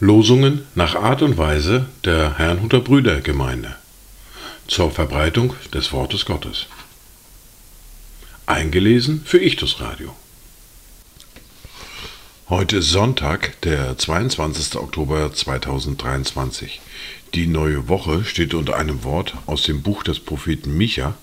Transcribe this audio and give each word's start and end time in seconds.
Losungen 0.00 0.66
nach 0.74 0.94
Art 0.96 1.22
und 1.22 1.38
Weise 1.38 1.86
der 2.04 2.38
Herrnhuter 2.38 2.80
Brüdergemeinde 2.80 3.76
zur 4.66 4.90
Verbreitung 4.90 5.54
des 5.72 5.92
Wortes 5.92 6.24
Gottes. 6.24 6.66
Eingelesen 8.46 9.22
für 9.24 9.38
Ichtus 9.38 9.80
Radio. 9.80 10.16
Heute 12.48 12.78
ist 12.78 12.90
Sonntag, 12.90 13.60
der 13.60 13.98
22. 13.98 14.76
Oktober 14.76 15.32
2023. 15.32 16.80
Die 17.34 17.46
neue 17.46 17.88
Woche 17.88 18.24
steht 18.24 18.54
unter 18.54 18.76
einem 18.76 19.04
Wort 19.04 19.34
aus 19.46 19.64
dem 19.64 19.82
Buch 19.82 20.02
des 20.02 20.18
Propheten 20.18 20.76
Micha, 20.76 21.14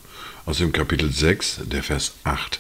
aus 0.45 0.57
dem 0.57 0.71
Kapitel 0.71 1.11
6, 1.11 1.61
der 1.65 1.83
Vers 1.83 2.13
8. 2.23 2.59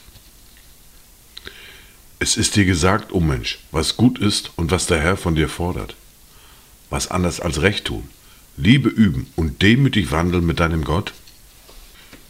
Es 2.19 2.37
ist 2.37 2.55
dir 2.55 2.65
gesagt, 2.65 3.11
o 3.11 3.17
oh 3.17 3.21
Mensch, 3.21 3.59
was 3.71 3.97
gut 3.97 4.19
ist 4.19 4.51
und 4.55 4.71
was 4.71 4.87
der 4.87 5.01
Herr 5.01 5.17
von 5.17 5.35
dir 5.35 5.49
fordert 5.49 5.95
was 6.89 7.11
anders 7.11 7.39
als 7.39 7.61
Recht 7.61 7.85
tun, 7.85 8.07
Liebe 8.57 8.87
üben 8.87 9.27
und 9.35 9.61
demütig 9.61 10.11
wandeln 10.11 10.45
mit 10.45 10.59
deinem 10.59 10.85
Gott? 10.85 11.13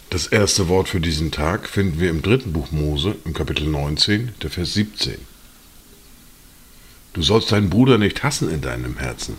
Das 0.09 0.27
erste 0.27 0.67
Wort 0.69 0.89
für 0.89 0.99
diesen 0.99 1.31
Tag 1.31 1.67
finden 1.67 1.99
wir 1.99 2.09
im 2.09 2.21
dritten 2.21 2.53
Buch 2.53 2.71
Mose, 2.71 3.15
im 3.25 3.33
Kapitel 3.33 3.67
19, 3.67 4.33
der 4.41 4.49
Vers 4.49 4.73
17. 4.73 5.15
Du 7.13 7.21
sollst 7.21 7.51
deinen 7.51 7.69
Bruder 7.69 7.97
nicht 7.97 8.23
hassen 8.23 8.49
in 8.49 8.61
deinem 8.61 8.97
Herzen, 8.97 9.35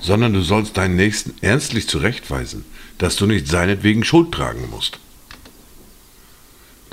sondern 0.00 0.32
du 0.32 0.40
sollst 0.40 0.76
deinen 0.76 0.96
Nächsten 0.96 1.34
ernstlich 1.40 1.88
zurechtweisen, 1.88 2.64
dass 2.98 3.16
du 3.16 3.26
nicht 3.26 3.46
seinetwegen 3.46 4.04
Schuld 4.04 4.32
tragen 4.32 4.68
musst. 4.70 4.98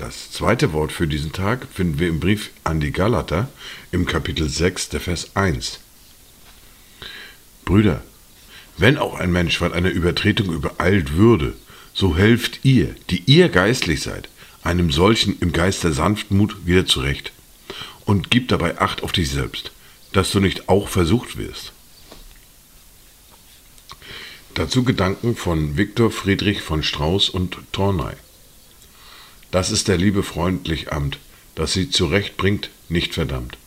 Das 0.02 0.32
zweite 0.32 0.74
Wort 0.74 0.92
für 0.92 1.08
diesen 1.08 1.32
Tag 1.32 1.68
finden 1.72 2.00
wir 2.00 2.08
im 2.08 2.20
Brief 2.20 2.50
an 2.64 2.80
die 2.80 2.92
Galater 2.92 3.50
im 3.92 4.08
Kapitel 4.08 4.50
6, 4.50 4.90
der 4.90 5.00
Vers 5.00 5.36
1. 5.36 5.80
Brüder, 7.66 8.02
wenn 8.80 8.98
auch 8.98 9.20
ein 9.20 9.32
Mensch 9.32 9.60
von 9.60 9.74
einer 9.74 9.92
Übertretung 9.92 10.52
übereilt 10.52 11.14
würde, 11.14 11.54
so 11.94 12.18
helft 12.18 12.62
ihr, 12.66 12.96
die 13.12 13.22
ihr 13.28 13.50
geistlich 13.50 14.02
seid, 14.02 14.28
einem 14.64 14.92
solchen 14.92 15.38
im 15.40 15.52
Geist 15.52 15.84
der 15.84 15.94
Sanftmut 15.94 16.66
wieder 16.66 16.88
zurecht. 16.88 17.32
Und 18.04 18.32
gib 18.32 18.48
dabei 18.48 18.82
Acht 18.82 19.04
auf 19.04 19.12
dich 19.12 19.30
selbst, 19.30 19.72
dass 20.14 20.32
du 20.32 20.40
nicht 20.40 20.68
auch 20.68 20.88
versucht 20.88 21.38
wirst. 21.38 21.74
Dazu 24.56 24.84
Gedanken 24.84 25.36
von 25.36 25.78
Viktor 25.78 26.10
Friedrich 26.10 26.64
von 26.64 26.82
Strauß 26.82 27.30
und 27.30 27.60
Tornay. 27.72 28.16
Das 29.52 29.70
ist 29.70 29.90
der 29.90 29.98
Liebe 29.98 30.24
freundlich 30.24 30.94
Amt, 30.94 31.20
das 31.56 31.74
sie 31.74 31.90
zurechtbringt, 31.90 32.70
nicht 32.88 33.14
verdammt. 33.14 33.58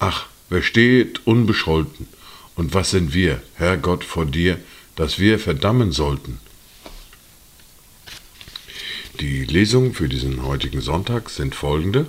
Ach, 0.00 0.26
wer 0.50 0.62
steht 0.62 1.26
unbescholten, 1.26 2.08
und 2.56 2.74
was 2.74 2.90
sind 2.90 3.14
wir, 3.14 3.40
Herr 3.54 3.76
Gott, 3.76 4.02
vor 4.02 4.26
dir, 4.26 4.58
dass 4.96 5.20
wir 5.20 5.38
verdammen 5.38 5.92
sollten? 5.92 6.40
Die 9.20 9.44
Lesungen 9.44 9.94
für 9.94 10.08
diesen 10.08 10.42
heutigen 10.42 10.80
Sonntag 10.80 11.30
sind 11.30 11.54
folgende. 11.54 12.06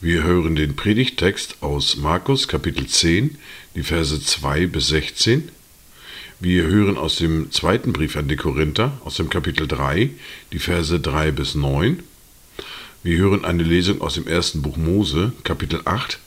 Wir 0.00 0.24
hören 0.24 0.56
den 0.56 0.74
Predigtext 0.74 1.62
aus 1.62 1.96
Markus 1.96 2.48
Kapitel 2.48 2.86
10, 2.86 3.38
die 3.74 3.82
Verse 3.82 4.20
2 4.20 4.66
bis 4.66 4.88
16. 4.88 5.48
Wir 6.40 6.64
hören 6.64 6.98
aus 6.98 7.16
dem 7.16 7.52
zweiten 7.52 7.92
Brief 7.92 8.16
an 8.16 8.28
die 8.28 8.36
Korinther, 8.36 9.00
aus 9.04 9.16
dem 9.16 9.30
Kapitel 9.30 9.66
3, 9.66 10.10
die 10.52 10.58
Verse 10.58 10.98
3 11.00 11.30
bis 11.30 11.54
9. 11.54 12.02
Wir 13.06 13.18
hören 13.18 13.44
eine 13.44 13.62
Lesung 13.62 14.00
aus 14.00 14.14
dem 14.14 14.26
ersten 14.26 14.62
Buch 14.62 14.76
Mose, 14.76 15.32
Kapitel 15.44 15.80
8, 15.84 16.18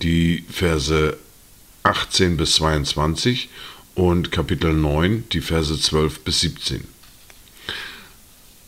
die 0.00 0.44
Verse 0.48 1.18
18 1.82 2.38
bis 2.38 2.54
22 2.54 3.50
und 3.94 4.32
Kapitel 4.32 4.72
9, 4.72 5.24
die 5.30 5.42
Verse 5.42 5.78
12 5.78 6.20
bis 6.20 6.40
17. 6.40 6.84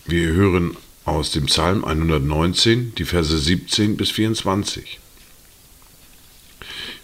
Wir 0.04 0.26
hören 0.26 0.76
aus 1.06 1.30
dem 1.30 1.46
Psalm 1.46 1.86
119 1.86 2.96
die 2.96 3.06
Verse 3.06 3.38
17 3.38 3.96
bis 3.96 4.10
24. 4.10 5.00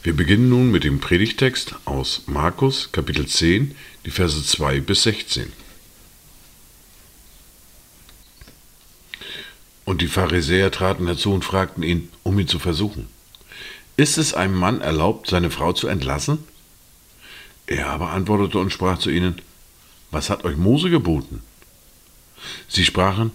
Wir 0.03 0.13
beginnen 0.13 0.51
nun 0.51 0.71
mit 0.71 0.85
dem 0.85 1.01
Predigtext 1.01 1.75
aus 1.87 2.25
Markus 2.27 2.91
Kapitel 2.93 3.27
10, 3.27 3.75
die 4.05 4.11
Verse 4.11 4.45
2 4.45 4.81
bis 4.81 5.05
16. 5.05 5.51
Und 9.85 10.03
die 10.03 10.09
Pharisäer 10.09 10.71
traten 10.71 11.07
herzu 11.07 11.33
und 11.33 11.45
fragten 11.45 11.83
ihn, 11.83 12.09
um 12.23 12.39
ihn 12.39 12.49
zu 12.49 12.59
versuchen. 12.59 13.09
Ist 13.97 14.19
es 14.19 14.35
einem 14.35 14.55
Mann 14.55 14.81
erlaubt, 14.81 15.29
seine 15.29 15.51
Frau 15.51 15.73
zu 15.73 15.89
entlassen? 15.89 16.39
Er 17.67 17.89
aber 17.89 18.11
antwortete 18.11 18.59
und 18.59 18.73
sprach 18.73 18.99
zu 18.99 19.11
ihnen, 19.11 19.41
Was 20.11 20.31
hat 20.31 20.45
euch 20.45 20.57
Mose 20.57 20.91
geboten? 20.91 21.43
Sie 22.69 22.85
sprachen, 22.85 23.33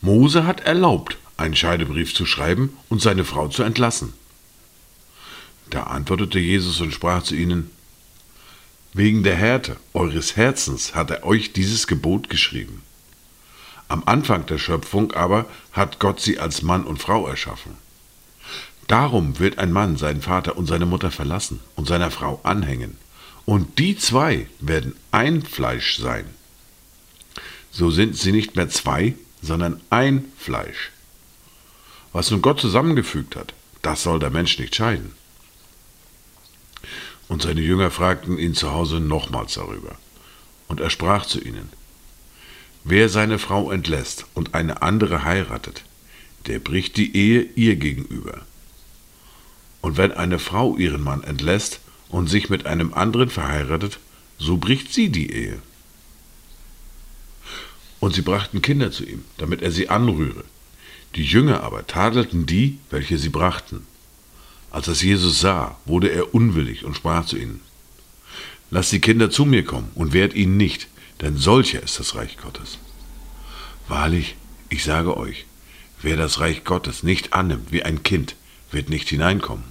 Mose 0.00 0.46
hat 0.46 0.60
erlaubt, 0.60 1.18
einen 1.36 1.56
Scheidebrief 1.56 2.14
zu 2.14 2.26
schreiben 2.26 2.76
und 2.88 3.00
seine 3.00 3.24
Frau 3.24 3.48
zu 3.48 3.62
entlassen. 3.62 4.12
Da 5.70 5.84
antwortete 5.84 6.38
Jesus 6.38 6.80
und 6.80 6.92
sprach 6.92 7.22
zu 7.22 7.34
ihnen, 7.34 7.70
Wegen 8.92 9.22
der 9.22 9.36
Härte 9.36 9.76
eures 9.94 10.36
Herzens 10.36 10.94
hat 10.94 11.10
er 11.10 11.24
euch 11.24 11.54
dieses 11.54 11.86
Gebot 11.86 12.28
geschrieben. 12.28 12.82
Am 13.88 14.02
Anfang 14.06 14.46
der 14.46 14.58
Schöpfung 14.58 15.12
aber 15.12 15.46
hat 15.72 15.98
Gott 15.98 16.20
sie 16.20 16.38
als 16.38 16.62
Mann 16.62 16.84
und 16.84 16.98
Frau 16.98 17.26
erschaffen. 17.26 17.76
Darum 18.88 19.38
wird 19.38 19.58
ein 19.58 19.72
Mann 19.72 19.96
seinen 19.96 20.22
Vater 20.22 20.56
und 20.56 20.66
seine 20.66 20.86
Mutter 20.86 21.10
verlassen 21.10 21.60
und 21.76 21.86
seiner 21.86 22.10
Frau 22.10 22.40
anhängen, 22.42 22.96
und 23.44 23.78
die 23.78 23.96
zwei 23.96 24.48
werden 24.60 24.94
ein 25.10 25.42
Fleisch 25.42 25.98
sein. 25.98 26.26
So 27.70 27.90
sind 27.90 28.16
sie 28.16 28.32
nicht 28.32 28.54
mehr 28.54 28.68
zwei, 28.68 29.14
sondern 29.40 29.80
ein 29.90 30.26
Fleisch. 30.38 30.92
Was 32.12 32.30
nun 32.30 32.42
Gott 32.42 32.60
zusammengefügt 32.60 33.34
hat, 33.34 33.54
das 33.80 34.02
soll 34.02 34.18
der 34.18 34.30
Mensch 34.30 34.58
nicht 34.58 34.76
scheiden. 34.76 35.12
Und 37.28 37.42
seine 37.42 37.62
Jünger 37.62 37.90
fragten 37.90 38.38
ihn 38.38 38.54
zu 38.54 38.72
Hause 38.72 39.00
nochmals 39.00 39.54
darüber. 39.54 39.96
Und 40.68 40.80
er 40.80 40.90
sprach 40.90 41.24
zu 41.24 41.40
ihnen, 41.40 41.70
Wer 42.84 43.08
seine 43.08 43.38
Frau 43.38 43.70
entlässt 43.70 44.26
und 44.34 44.54
eine 44.54 44.82
andere 44.82 45.24
heiratet, 45.24 45.84
der 46.46 46.58
bricht 46.58 46.96
die 46.96 47.16
Ehe 47.16 47.42
ihr 47.54 47.76
gegenüber. 47.76 48.42
Und 49.80 49.96
wenn 49.96 50.12
eine 50.12 50.38
Frau 50.38 50.76
ihren 50.76 51.02
Mann 51.02 51.22
entlässt 51.22 51.80
und 52.08 52.28
sich 52.28 52.50
mit 52.50 52.66
einem 52.66 52.92
anderen 52.92 53.30
verheiratet, 53.30 53.98
so 54.38 54.56
bricht 54.56 54.92
sie 54.92 55.10
die 55.10 55.30
Ehe. 55.32 55.58
Und 58.00 58.14
sie 58.14 58.22
brachten 58.22 58.62
Kinder 58.62 58.90
zu 58.90 59.04
ihm, 59.04 59.24
damit 59.38 59.62
er 59.62 59.70
sie 59.70 59.88
anrühre. 59.88 60.44
Die 61.14 61.24
Jünger 61.24 61.62
aber 61.62 61.86
tadelten 61.86 62.46
die, 62.46 62.78
welche 62.90 63.16
sie 63.16 63.28
brachten. 63.28 63.86
Als 64.72 64.88
es 64.88 65.02
Jesus 65.02 65.38
sah, 65.40 65.78
wurde 65.84 66.08
er 66.08 66.34
unwillig 66.34 66.84
und 66.84 66.96
sprach 66.96 67.26
zu 67.26 67.36
ihnen, 67.36 67.60
Lasst 68.70 68.90
die 68.90 69.00
Kinder 69.00 69.30
zu 69.30 69.44
mir 69.44 69.64
kommen 69.64 69.90
und 69.94 70.14
wehrt 70.14 70.34
ihnen 70.34 70.56
nicht, 70.56 70.88
denn 71.22 71.38
solcher 71.38 71.82
ist 71.82 71.98
das 71.98 72.14
Reich 72.14 72.36
Gottes. 72.36 72.78
Wahrlich, 73.88 74.36
ich 74.68 74.84
sage 74.84 75.16
euch, 75.16 75.46
wer 76.02 76.16
das 76.16 76.40
Reich 76.40 76.64
Gottes 76.64 77.02
nicht 77.02 77.32
annimmt 77.32 77.72
wie 77.72 77.84
ein 77.84 78.02
Kind, 78.02 78.36
wird 78.70 78.90
nicht 78.90 79.08
hineinkommen. 79.08 79.64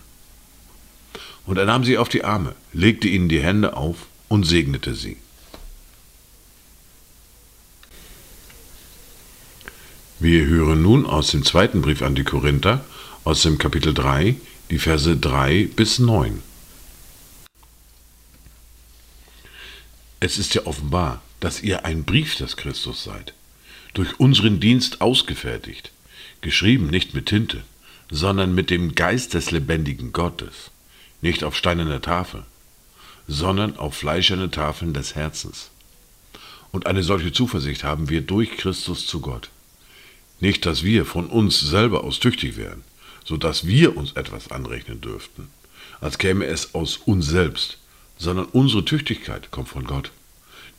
Und 1.45 1.57
er 1.57 1.65
nahm 1.65 1.83
sie 1.83 1.97
auf 1.97 2.09
die 2.09 2.23
Arme, 2.23 2.55
legte 2.71 3.07
ihnen 3.07 3.29
die 3.29 3.41
Hände 3.41 3.75
auf 3.75 4.07
und 4.29 4.45
segnete 4.45 4.95
sie. 4.95 5.17
Wir 10.19 10.45
hören 10.45 10.83
nun 10.83 11.05
aus 11.05 11.31
dem 11.31 11.43
zweiten 11.43 11.81
Brief 11.81 12.01
an 12.03 12.15
die 12.15 12.23
Korinther, 12.23 12.85
aus 13.23 13.41
dem 13.41 13.57
Kapitel 13.57 13.93
3, 13.93 14.35
die 14.69 14.79
Verse 14.79 15.17
3 15.17 15.67
bis 15.75 15.99
9. 15.99 16.43
Es 20.19 20.37
ist 20.37 20.53
ja 20.53 20.67
offenbar, 20.67 21.23
dass 21.41 21.61
ihr 21.61 21.83
ein 21.85 22.05
Brief 22.05 22.35
des 22.35 22.55
Christus 22.55 23.03
seid, 23.03 23.33
durch 23.93 24.19
unseren 24.19 24.61
Dienst 24.61 25.01
ausgefertigt, 25.01 25.91
geschrieben 26.39 26.87
nicht 26.87 27.13
mit 27.13 27.25
Tinte, 27.25 27.63
sondern 28.09 28.55
mit 28.55 28.69
dem 28.69 28.95
Geist 28.95 29.33
des 29.33 29.51
lebendigen 29.51 30.13
Gottes, 30.13 30.71
nicht 31.21 31.43
auf 31.43 31.57
steinerne 31.57 31.99
Tafel, 31.99 32.45
sondern 33.27 33.75
auf 33.75 33.95
fleischerne 33.95 34.51
Tafeln 34.51 34.93
des 34.93 35.15
Herzens. 35.15 35.71
Und 36.71 36.85
eine 36.85 37.03
solche 37.03 37.33
Zuversicht 37.33 37.83
haben 37.83 38.09
wir 38.09 38.21
durch 38.21 38.51
Christus 38.51 39.07
zu 39.07 39.19
Gott. 39.19 39.49
Nicht, 40.39 40.65
dass 40.65 40.83
wir 40.83 41.05
von 41.05 41.27
uns 41.27 41.59
selber 41.59 42.03
aus 42.03 42.19
tüchtig 42.19 42.55
wären, 42.55 42.83
so 43.25 43.35
dass 43.35 43.65
wir 43.65 43.97
uns 43.97 44.13
etwas 44.13 44.51
anrechnen 44.51 45.01
dürften, 45.01 45.47
als 45.99 46.17
käme 46.17 46.45
es 46.45 46.75
aus 46.75 46.97
uns 46.97 47.25
selbst, 47.27 47.77
sondern 48.17 48.45
unsere 48.45 48.85
Tüchtigkeit 48.85 49.51
kommt 49.51 49.69
von 49.69 49.85
Gott, 49.85 50.11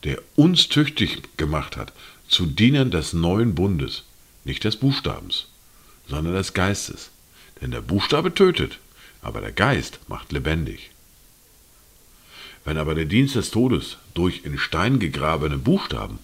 der 0.03 0.21
uns 0.35 0.69
tüchtig 0.69 1.37
gemacht 1.37 1.77
hat 1.77 1.93
zu 2.27 2.45
Dienern 2.45 2.91
des 2.91 3.13
neuen 3.13 3.55
Bundes, 3.55 4.03
nicht 4.43 4.63
des 4.63 4.77
Buchstabens, 4.77 5.47
sondern 6.07 6.33
des 6.33 6.53
Geistes. 6.53 7.11
Denn 7.61 7.71
der 7.71 7.81
Buchstabe 7.81 8.33
tötet, 8.33 8.79
aber 9.21 9.39
der 9.39 9.51
Geist 9.51 9.99
macht 10.07 10.31
lebendig. 10.31 10.91
Wenn 12.65 12.77
aber 12.77 12.95
der 12.95 13.05
Dienst 13.05 13.35
des 13.35 13.51
Todes 13.51 13.97
durch 14.13 14.41
in 14.43 14.57
Stein 14.57 14.99
gegrabene 14.99 15.57
Buchstaben 15.57 16.19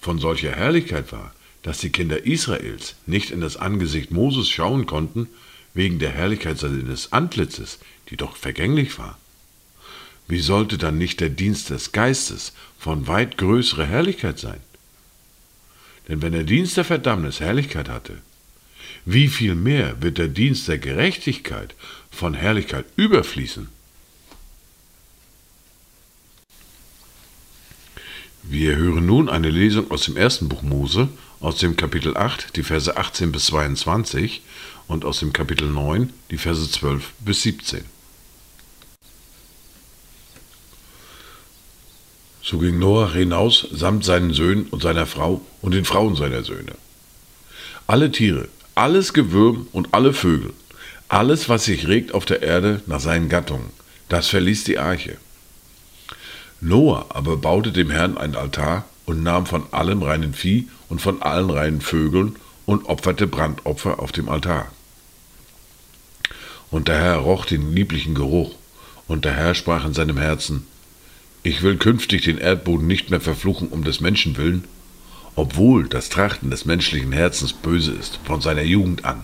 von 0.00 0.18
solcher 0.18 0.52
Herrlichkeit 0.52 1.12
war, 1.12 1.34
dass 1.62 1.78
die 1.78 1.90
Kinder 1.90 2.26
Israels 2.26 2.96
nicht 3.06 3.30
in 3.30 3.40
das 3.40 3.56
Angesicht 3.56 4.10
Moses 4.10 4.50
schauen 4.50 4.86
konnten, 4.86 5.28
wegen 5.72 5.98
der 5.98 6.10
Herrlichkeit 6.10 6.58
seines 6.58 7.12
Antlitzes, 7.12 7.78
die 8.10 8.16
doch 8.16 8.36
vergänglich 8.36 8.98
war, 8.98 9.18
wie 10.26 10.40
sollte 10.40 10.78
dann 10.78 10.98
nicht 10.98 11.20
der 11.20 11.28
Dienst 11.28 11.70
des 11.70 11.92
Geistes 11.92 12.52
von 12.78 13.06
weit 13.06 13.36
größerer 13.36 13.86
Herrlichkeit 13.86 14.38
sein? 14.38 14.60
Denn 16.08 16.22
wenn 16.22 16.32
der 16.32 16.44
Dienst 16.44 16.76
der 16.76 16.84
Verdammnis 16.84 17.40
Herrlichkeit 17.40 17.88
hatte, 17.88 18.18
wie 19.04 19.28
viel 19.28 19.54
mehr 19.54 20.00
wird 20.02 20.18
der 20.18 20.28
Dienst 20.28 20.68
der 20.68 20.78
Gerechtigkeit 20.78 21.74
von 22.10 22.34
Herrlichkeit 22.34 22.86
überfließen? 22.96 23.68
Wir 28.42 28.76
hören 28.76 29.06
nun 29.06 29.28
eine 29.30 29.48
Lesung 29.48 29.90
aus 29.90 30.04
dem 30.04 30.18
ersten 30.18 30.48
Buch 30.48 30.62
Mose, 30.62 31.08
aus 31.40 31.58
dem 31.58 31.76
Kapitel 31.76 32.16
8, 32.16 32.56
die 32.56 32.62
Verse 32.62 32.94
18 32.94 33.32
bis 33.32 33.46
22 33.46 34.42
und 34.86 35.04
aus 35.04 35.20
dem 35.20 35.32
Kapitel 35.32 35.68
9, 35.68 36.12
die 36.30 36.36
Verse 36.36 36.70
12 36.70 37.12
bis 37.20 37.42
17. 37.42 37.93
So 42.44 42.58
ging 42.58 42.78
Noach 42.78 43.14
hinaus 43.14 43.66
samt 43.72 44.04
seinen 44.04 44.34
Söhnen 44.34 44.66
und 44.66 44.82
seiner 44.82 45.06
Frau 45.06 45.40
und 45.62 45.72
den 45.72 45.86
Frauen 45.86 46.14
seiner 46.14 46.44
Söhne. 46.44 46.74
Alle 47.86 48.12
Tiere, 48.12 48.48
alles 48.74 49.14
Gewürm 49.14 49.66
und 49.72 49.94
alle 49.94 50.12
Vögel, 50.12 50.52
alles, 51.08 51.48
was 51.48 51.64
sich 51.64 51.88
regt 51.88 52.12
auf 52.12 52.26
der 52.26 52.42
Erde 52.42 52.82
nach 52.84 53.00
seinen 53.00 53.30
Gattungen, 53.30 53.70
das 54.10 54.28
verließ 54.28 54.64
die 54.64 54.78
Arche. 54.78 55.16
Noah 56.60 57.06
aber 57.08 57.38
baute 57.38 57.72
dem 57.72 57.90
Herrn 57.90 58.18
ein 58.18 58.36
Altar 58.36 58.84
und 59.06 59.22
nahm 59.22 59.46
von 59.46 59.64
allem 59.72 60.02
reinen 60.02 60.34
Vieh 60.34 60.68
und 60.90 61.00
von 61.00 61.22
allen 61.22 61.48
reinen 61.48 61.80
Vögeln 61.80 62.36
und 62.66 62.84
opferte 62.90 63.26
Brandopfer 63.26 64.00
auf 64.00 64.12
dem 64.12 64.28
Altar. 64.28 64.70
Und 66.70 66.88
der 66.88 67.00
Herr 67.00 67.16
roch 67.16 67.46
den 67.46 67.74
lieblichen 67.74 68.14
Geruch, 68.14 68.54
und 69.08 69.24
der 69.24 69.32
Herr 69.32 69.54
sprach 69.54 69.86
in 69.86 69.94
seinem 69.94 70.18
Herzen, 70.18 70.66
ich 71.44 71.62
will 71.62 71.76
künftig 71.76 72.22
den 72.22 72.38
Erdboden 72.38 72.86
nicht 72.86 73.10
mehr 73.10 73.20
verfluchen 73.20 73.68
um 73.68 73.84
des 73.84 74.00
Menschen 74.00 74.38
willen, 74.38 74.64
obwohl 75.36 75.86
das 75.86 76.08
Trachten 76.08 76.50
des 76.50 76.64
menschlichen 76.64 77.12
Herzens 77.12 77.52
böse 77.52 77.92
ist 77.92 78.18
von 78.24 78.40
seiner 78.40 78.62
Jugend 78.62 79.04
an. 79.04 79.20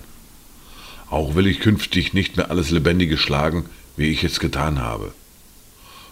Auch 1.08 1.34
will 1.34 1.46
ich 1.46 1.60
künftig 1.60 2.12
nicht 2.12 2.36
mehr 2.36 2.50
alles 2.50 2.70
Lebendige 2.70 3.16
schlagen, 3.16 3.64
wie 3.96 4.10
ich 4.10 4.22
es 4.22 4.38
getan 4.38 4.80
habe. 4.80 5.12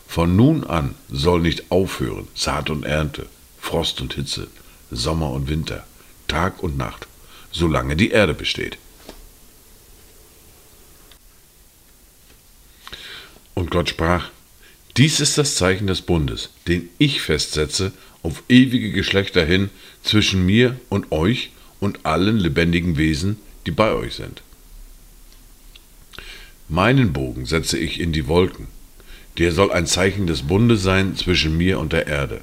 Von 0.07 0.35
nun 0.35 0.65
an 0.65 0.95
soll 1.11 1.41
nicht 1.41 1.71
aufhören 1.71 2.27
Saat 2.35 2.71
und 2.71 2.85
Ernte, 2.85 3.27
Frost 3.61 4.01
und 4.01 4.15
Hitze, 4.15 4.49
Sommer 4.91 5.31
und 5.31 5.49
Winter, 5.49 5.85
Tag 6.27 6.63
und 6.63 6.79
Nacht, 6.79 7.07
solange 7.53 7.97
die 7.97 8.11
Erde 8.11 8.33
besteht. 8.33 8.79
Und 13.53 13.71
Gott 13.71 13.91
sprach, 13.91 14.31
dies 14.99 15.21
ist 15.21 15.39
das 15.39 15.55
Zeichen 15.55 15.87
des 15.87 16.03
Bundes, 16.03 16.51
den 16.67 16.89
ich 16.99 17.21
festsetze 17.21 17.93
auf 18.25 18.43
ewige 18.49 18.91
Geschlechter 18.91 19.45
hin 19.45 19.71
zwischen 20.03 20.45
mir 20.45 20.79
und 20.89 21.13
euch 21.13 21.51
und 21.79 22.05
allen 22.05 22.37
lebendigen 22.37 22.97
Wesen, 22.97 23.37
die 23.65 23.71
bei 23.71 23.93
euch 23.93 24.15
sind. 24.15 24.43
Meinen 26.69 27.13
Bogen 27.13 27.47
setze 27.47 27.79
ich 27.79 28.01
in 28.01 28.13
die 28.13 28.27
Wolken, 28.27 28.67
der 29.39 29.53
soll 29.53 29.71
ein 29.71 29.87
Zeichen 29.87 30.27
des 30.27 30.43
Bundes 30.43 30.83
sein 30.83 31.17
zwischen 31.17 31.57
mir 31.57 31.79
und 31.79 31.93
der 31.93 32.09
Erde. 32.09 32.41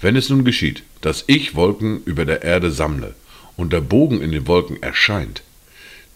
Wenn 0.00 0.16
es 0.16 0.30
nun 0.30 0.44
geschieht, 0.44 0.82
dass 1.02 1.24
ich 1.26 1.54
Wolken 1.54 2.02
über 2.04 2.24
der 2.24 2.42
Erde 2.42 2.70
sammle 2.70 3.14
und 3.54 3.74
der 3.74 3.82
Bogen 3.82 4.22
in 4.22 4.32
den 4.32 4.46
Wolken 4.46 4.82
erscheint, 4.82 5.42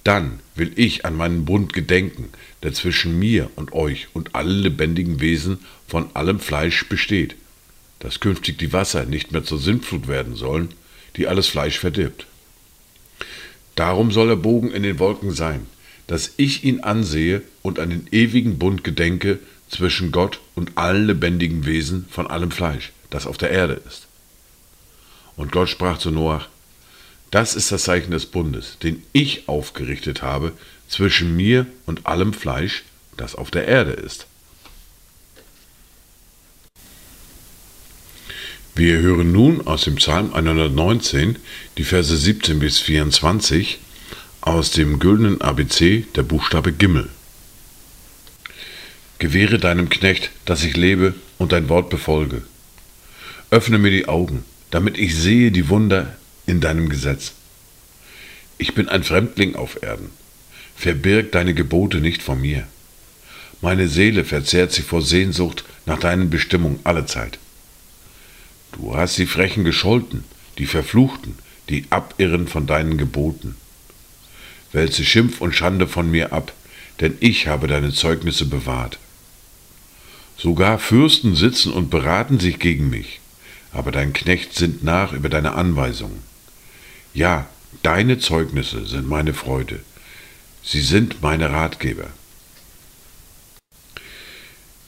dann 0.05 0.41
will 0.55 0.73
ich 0.77 1.05
an 1.05 1.17
meinen 1.17 1.45
Bund 1.45 1.73
gedenken, 1.73 2.31
der 2.63 2.73
zwischen 2.73 3.19
mir 3.19 3.51
und 3.57 3.73
euch 3.73 4.09
und 4.13 4.35
allen 4.35 4.63
lebendigen 4.63 5.21
Wesen 5.21 5.59
von 5.87 6.15
allem 6.15 6.41
Fleisch 6.41 6.89
besteht, 6.89 7.37
dass 8.01 8.21
künftig 8.21 8.59
die 8.59 8.73
Wasser 8.73 9.05
nicht 9.05 9.33
mehr 9.33 9.45
zur 9.45 9.59
Sintflut 9.59 10.09
werden 10.09 10.35
sollen, 10.35 10.71
die 11.17 11.29
alles 11.29 11.47
Fleisch 11.47 11.79
verdirbt. 11.79 12.27
Darum 13.77 14.11
soll 14.11 14.29
der 14.29 14.37
Bogen 14.37 14.71
in 14.73 14.83
den 14.83 14.99
Wolken 14.99 15.31
sein, 15.31 15.67
dass 16.09 16.33
ich 16.37 16.65
ihn 16.65 16.81
ansehe 16.81 17.43
und 17.63 17.79
an 17.79 17.91
den 17.91 18.09
ewigen 18.11 18.59
Bund 18.59 18.85
gedenke 18.85 19.39
zwischen 19.69 20.13
Gott 20.13 20.41
und 20.55 20.77
allen 20.77 21.07
lebendigen 21.07 21.65
Wesen 21.65 22.07
von 22.11 22.27
allem 22.27 22.51
Fleisch, 22.51 22.93
das 23.09 23.27
auf 23.27 23.39
der 23.39 23.51
Erde 23.51 23.81
ist. 23.87 24.09
Und 25.37 25.53
Gott 25.53 25.71
sprach 25.71 25.99
zu 25.99 26.11
Noach, 26.11 26.49
das 27.33 27.57
ist 27.57 27.73
das 27.73 27.85
Zeichen 27.85 28.13
des 28.13 28.27
Bundes, 28.27 28.77
den 28.83 29.03
ich 29.13 29.49
aufgerichtet 29.49 30.23
habe 30.23 30.53
zwischen 30.87 31.35
mir 31.35 31.67
und 31.87 32.07
allem 32.07 32.35
Fleisch, 32.35 32.85
das 33.17 33.35
auf 33.35 33.51
der 33.51 33.67
Erde 33.67 33.93
ist. 33.93 34.27
Wir 38.75 38.99
hören 38.99 39.33
nun 39.33 39.67
aus 39.67 39.85
dem 39.85 39.97
Psalm 39.97 40.35
119 40.35 41.37
die 41.79 41.85
Verse 41.85 42.15
17 42.15 42.59
bis 42.59 42.79
24 42.79 43.79
aus 44.43 44.71
dem 44.71 44.99
güldenen 44.99 45.41
ABC 45.41 46.07
der 46.15 46.23
Buchstabe 46.25 46.73
Gimmel. 46.73 47.09
Gewähre 49.19 49.59
deinem 49.59 49.89
Knecht, 49.89 50.31
dass 50.45 50.65
ich 50.65 50.77
lebe 50.77 51.15
und 51.39 51.53
dein 51.53 51.71
Wort 51.71 51.89
befolge. 51.89 52.43
Öffne 53.51 53.79
mir 53.79 53.91
die 53.91 54.09
Augen, 54.09 54.45
damit 54.71 54.99
ich 54.99 55.17
sehe 55.17 55.51
die 55.51 55.69
Wunder 55.71 56.17
in 56.53 56.61
deinem 56.61 56.91
Gesetz. 56.91 57.33
Ich 58.59 58.75
bin 58.75 58.89
ein 58.89 59.03
Fremdling 59.03 59.57
auf 59.57 59.83
Erden. 59.83 60.11
Verbirg 60.77 61.33
deine 61.33 61.55
Gebote 61.55 61.99
nicht 61.99 62.23
vor 62.23 62.37
mir. 62.37 62.67
Meine 63.63 63.89
Seele 63.89 64.25
verzehrt 64.25 64.71
sich 64.71 64.85
vor 64.85 65.01
Sehnsucht 65.03 65.65
nach 65.87 65.99
deinen 65.99 66.29
Bestimmungen 66.29 66.81
alle 66.85 67.07
Zeit. 67.07 67.39
Du 68.73 68.95
hast 68.95 69.17
die 69.17 69.27
Frechen 69.27 69.65
gescholten, 69.65 70.25
die 70.59 70.67
Verfluchten, 70.67 71.39
die 71.71 71.87
abirren 71.89 72.47
von 72.49 72.67
deinen 72.67 72.99
Geboten. 72.99 73.57
Wälze 74.73 75.05
Schimpf 75.05 75.41
und 75.41 75.55
Schande 75.55 75.87
von 75.87 76.11
mir 76.11 76.33
ab, 76.35 76.53
denn 77.01 77.17
ich 77.21 77.47
habe 77.47 77.67
deine 77.67 77.93
Zeugnisse 77.93 78.45
bewahrt. 78.45 78.99
Sogar 80.37 80.79
Fürsten 80.79 81.35
sitzen 81.35 81.73
und 81.73 81.89
beraten 81.89 82.41
sich 82.41 82.59
gegen 82.59 82.91
mich, 82.91 83.21
aber 83.73 83.91
dein 83.91 84.13
Knecht 84.13 84.55
sinnt 84.55 84.85
nach 84.85 85.13
über 85.13 85.31
deine 85.31 85.55
Anweisungen. 85.55 86.32
Ja, 87.15 87.47
deine 87.83 88.19
Zeugnisse 88.19 88.87
sind 88.87 89.07
meine 89.07 89.35
Freude. 89.35 89.81
Sie 90.63 90.81
sind 90.81 91.21
meine 91.21 91.51
Ratgeber. 91.51 92.07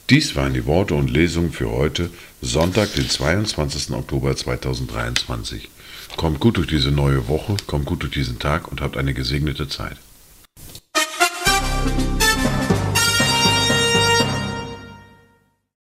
Dies 0.09 0.35
waren 0.35 0.53
die 0.53 0.65
Worte 0.65 0.93
und 0.93 1.09
Lesungen 1.09 1.51
für 1.51 1.71
heute, 1.71 2.09
Sonntag, 2.41 2.93
den 2.93 3.09
22. 3.09 3.91
Oktober 3.91 4.35
2023. 4.35 5.69
Kommt 6.15 6.39
gut 6.39 6.57
durch 6.57 6.67
diese 6.67 6.91
neue 6.91 7.27
Woche, 7.27 7.57
kommt 7.67 7.85
gut 7.85 8.03
durch 8.03 8.13
diesen 8.13 8.39
Tag 8.39 8.71
und 8.71 8.81
habt 8.81 8.97
eine 8.97 9.13
gesegnete 9.13 9.67
Zeit. 9.67 9.97